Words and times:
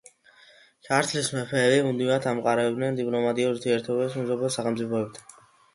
ქართლის 0.87 1.29
მეფეები 1.35 1.83
მუდმივად 1.89 2.27
ამყარებდნენ 2.33 2.99
დიპლომატიურ 3.03 3.55
ურთიერთობებს 3.59 4.21
მეზობელ 4.23 4.57
სახელმწიფოებთან. 4.59 5.43